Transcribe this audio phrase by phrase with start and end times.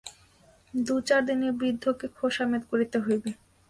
[0.73, 3.29] দু-চার দিন এ বৃদ্ধকে খোশামোদ করিতে হইবে।